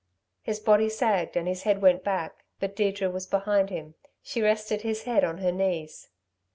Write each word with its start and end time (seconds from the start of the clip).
His 0.41 0.59
body 0.59 0.89
sagged 0.89 1.37
and 1.37 1.47
his 1.47 1.61
head 1.61 1.79
went 1.79 2.03
back; 2.03 2.43
but 2.59 2.75
Deirdre 2.75 3.07
was 3.11 3.27
behind 3.27 3.69
him; 3.69 3.93
she 4.23 4.41
rested 4.41 4.81
his 4.81 5.03
head 5.03 5.23
on 5.23 5.37
her 5.37 5.51
knees. 5.51 6.09